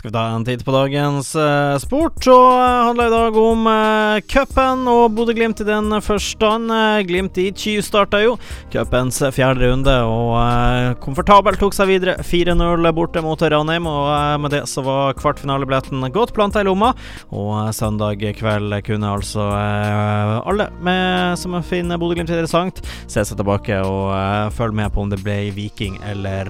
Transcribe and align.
Skal 0.00 0.08
vi 0.08 0.14
ta 0.14 0.20
en 0.32 0.44
titt 0.48 0.62
på 0.64 0.72
dagens 0.72 1.34
eh, 1.36 1.78
sport, 1.78 2.22
så 2.24 2.32
uh, 2.32 2.86
handler 2.86 3.10
i 3.10 3.12
dag 3.12 3.34
om 3.36 3.66
eh, 3.68 4.20
cupen 4.32 4.86
og 4.88 5.10
Bodø-Glimt 5.12 5.60
i 5.60 5.66
den 5.68 5.92
forstand. 6.00 6.72
Eh, 6.72 7.02
Glimt 7.04 7.36
i 7.36 7.50
Ky 7.52 7.74
starta 7.84 8.22
jo 8.22 8.38
cupens 8.72 9.18
fjerde 9.36 9.68
runde 9.68 9.92
og 10.08 10.38
eh, 10.40 10.94
komfortabelt 11.04 11.60
tok 11.60 11.76
seg 11.76 11.90
videre 11.90 12.14
4-0 12.24 12.88
borte 12.96 13.20
mot 13.20 13.44
Ranheim. 13.44 13.90
Og 13.90 14.40
med 14.40 14.54
det 14.56 14.62
så 14.72 14.80
var 14.86 15.18
kvartfinalebilletten 15.20 16.08
godt 16.16 16.32
planta 16.32 16.64
i 16.64 16.68
lomma, 16.70 16.94
og 17.28 17.68
søndag 17.76 18.24
kveld 18.40 18.78
kunne 18.86 19.12
altså 19.18 19.50
alle 19.52 20.70
med, 20.80 21.36
som 21.36 21.58
finner 21.60 22.00
Bodø-Glimt 22.00 22.32
interessant, 22.32 22.80
se 23.04 23.20
seg 23.20 23.36
tilbake 23.36 23.82
og 23.84 24.56
følge 24.56 24.80
med 24.80 24.96
på 24.96 25.04
om 25.04 25.12
det 25.12 25.20
ble 25.20 25.36
Viking 25.52 26.00
eller 26.08 26.48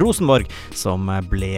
Rosenborg 0.00 0.48
som 0.72 1.04
ble 1.28 1.52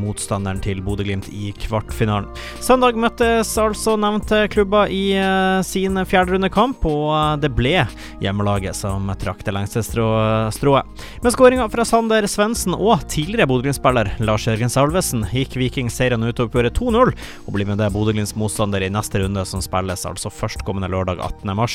motstanderen 0.00 0.61
til 0.62 0.82
Bodø-Glimt 0.84 1.28
i 1.34 1.52
kvartfinalen. 1.64 2.30
Søndag 2.62 2.98
møttes 3.00 3.52
altså 3.60 3.96
nevnte 4.00 4.44
klubber 4.52 4.90
i 4.92 5.14
uh, 5.18 5.60
sin 5.66 5.98
fjerderundekamp, 6.08 6.84
og 6.88 7.08
uh, 7.12 7.36
det 7.42 7.52
ble 7.56 7.82
hjemmelaget 8.22 8.78
som 8.78 9.10
trakk 9.20 9.44
det 9.46 9.56
lengste 9.56 9.82
strået. 9.84 11.01
Med 11.22 11.32
skåringa 11.32 11.68
fra 11.70 11.84
Sander 11.86 12.26
Svendsen 12.26 12.74
og 12.74 13.04
tidligere 13.06 13.46
Bodø-Glimt-spiller 13.46 14.08
Lars 14.26 14.42
Jørgen 14.48 14.72
Salvesen 14.72 15.20
gikk 15.30 15.52
Viking 15.54 15.86
seieren 15.86 16.24
ut 16.26 16.40
over 16.42 16.66
2-0, 16.66 17.12
og 17.14 17.50
blir 17.54 17.68
med 17.68 17.78
det 17.78 17.92
Bodø-Glimts 17.94 18.34
motstander 18.34 18.82
i 18.82 18.88
neste 18.90 19.20
runde, 19.22 19.44
som 19.46 19.62
spilles 19.62 20.02
altså 20.08 20.32
førstkommende 20.34 20.88
lørdag 20.90 21.22
18.3. 21.22 21.68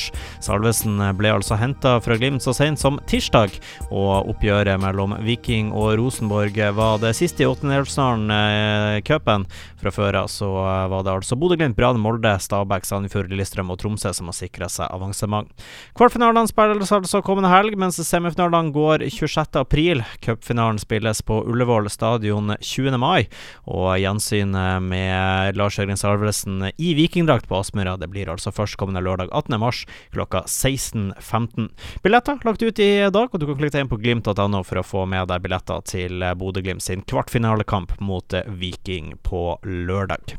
Salvesen 0.43 0.99
ble 1.15 1.31
altså 1.31 1.55
henta 1.61 1.93
fra 2.03 2.17
Glimt 2.19 2.43
så 2.43 2.51
sent 2.57 2.81
som 2.81 2.99
tirsdag, 3.07 3.55
og 3.87 4.27
oppgjøret 4.33 4.81
mellom 4.83 5.15
Viking 5.23 5.71
og 5.71 5.93
Rosenborg 6.01 6.59
var 6.75 6.99
det 7.05 7.13
siste 7.15 7.45
i 7.45 7.47
åttendedelsfinalen 7.47 8.35
Eh. 9.07 9.47
Fra 9.77 9.91
før 9.93 10.15
av 10.23 10.27
så 10.27 10.47
var 10.91 11.03
det 11.05 11.13
altså 11.13 11.37
Bodø-Glimt, 11.39 11.77
Brann, 11.77 12.01
Molde, 12.01 12.33
Stabæk, 12.41 12.83
Sandefjord, 12.89 13.31
Lillestrøm 13.31 13.71
og 13.71 13.79
Tromsø 13.79 14.11
som 14.11 14.27
har 14.27 14.35
sikra 14.35 14.67
seg 14.73 14.89
avansement. 14.91 15.47
Kvartfinalene 15.95 16.49
spilles 16.49 16.91
altså 16.91 17.21
kommende 17.23 17.51
helg, 17.53 17.77
mens 17.79 18.01
semifinalene 18.01 18.73
går 18.75 19.05
26. 19.07 19.36
april. 19.37 20.03
Cupfinalen 20.19 20.79
spilles 20.79 21.21
på 21.21 21.43
Ullevål 21.45 21.89
stadion 21.89 22.55
20. 22.59 22.97
mai, 22.97 23.27
og 23.65 23.99
gjensynet 24.01 24.81
med 24.81 25.57
Lars 25.57 25.77
Jørgen 25.77 25.99
Salvesen 25.99 26.71
i 26.77 26.93
vikingdrakt 26.97 27.47
på 27.47 27.59
Aspmyra 27.59 27.97
det 28.01 28.09
blir 28.09 28.31
altså 28.33 28.51
førstkommende 28.51 29.03
lørdag 29.05 29.29
18. 29.31 29.59
mars 29.61 29.83
klokka 30.15 30.41
16.15. 30.47 31.69
Billetter 32.03 32.41
lagt 32.47 32.65
ut 32.65 32.79
i 32.79 32.89
dag, 33.13 33.29
og 33.29 33.37
du 33.37 33.45
kan 33.45 33.59
klikke 33.61 33.77
deg 33.77 33.85
inn 33.85 33.93
på 33.93 34.01
glimt.no 34.01 34.63
for 34.63 34.81
å 34.81 34.87
få 34.87 35.05
med 35.05 35.29
deg 35.29 35.45
billetter 35.45 35.85
til 35.85 36.25
Bodø-Glimt 36.39 36.85
sin 36.85 37.05
kvartfinalekamp 37.05 37.99
mot 38.01 38.39
Viking 38.47 39.13
på 39.21 39.47
lørdag. 39.63 40.37